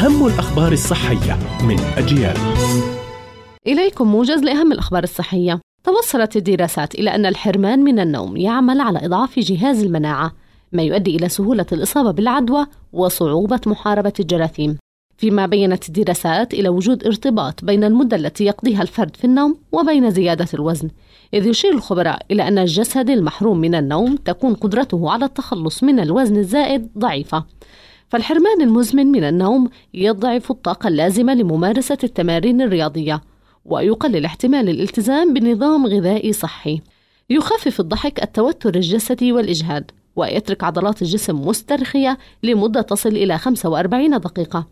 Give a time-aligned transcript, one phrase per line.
[0.00, 2.36] أهم الأخبار الصحية من أجيال.
[3.66, 5.60] إليكم موجز لأهم الأخبار الصحية.
[5.84, 10.32] توصلت الدراسات إلى أن الحرمان من النوم يعمل على إضعاف جهاز المناعة
[10.72, 14.78] ما يؤدي إلى سهولة الإصابة بالعدوى وصعوبة محاربة الجراثيم.
[15.18, 20.48] فيما بينت الدراسات إلى وجود ارتباط بين المدة التي يقضيها الفرد في النوم وبين زيادة
[20.54, 20.90] الوزن
[21.34, 26.36] إذ يشير الخبراء إلى أن الجسد المحروم من النوم تكون قدرته على التخلص من الوزن
[26.36, 27.44] الزائد ضعيفة.
[28.10, 33.20] فالحرمان المزمن من النوم يضعف الطاقة اللازمة لممارسة التمارين الرياضية
[33.64, 36.80] ويقلل احتمال الالتزام بنظام غذائي صحي.
[37.30, 44.66] يخفف الضحك التوتر الجسدي والإجهاد ويترك عضلات الجسم مسترخية لمدة تصل إلى 45 دقيقة.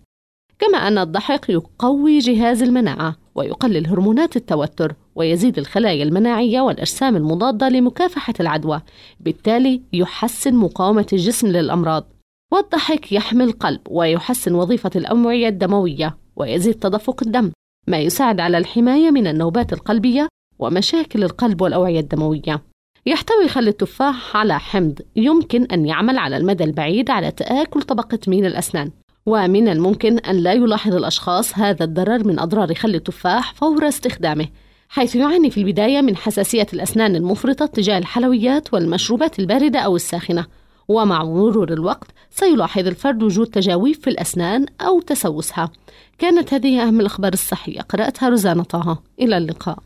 [0.59, 8.35] كما أن الضحك يقوي جهاز المناعة ويقلل هرمونات التوتر ويزيد الخلايا المناعية والأجسام المضادة لمكافحة
[8.41, 8.83] العدوى
[9.21, 12.18] بالتالي يحسن مقاومة الجسم للأمراض.
[12.53, 17.53] والضحك يحمي القلب ويحسن وظيفة الأوعية الدموية ويزيد تدفق الدم
[17.87, 22.63] ما يساعد على الحماية من النوبات القلبية ومشاكل القلب والأوعية الدموية.
[23.07, 28.47] يحتوي خل التفاح على حمض يمكن أن يعمل على المدى البعيد على تآكل طبقة مين
[28.47, 28.91] الأسنان.
[29.27, 34.47] ومن الممكن أن لا يلاحظ الأشخاص هذا الضرر من أضرار خل التفاح فور استخدامه
[34.89, 40.47] حيث يعاني في البداية من حساسية الأسنان المفرطة تجاه الحلويات والمشروبات الباردة أو الساخنة.
[40.89, 45.71] ومع مرور الوقت سيلاحظ الفرد وجود تجاويف في الأسنان أو تسوسها.
[46.19, 47.81] كانت هذه أهم الأخبار الصحية.
[47.81, 48.99] قرأتها روزانا طه.
[49.21, 49.79] إلى اللقاء.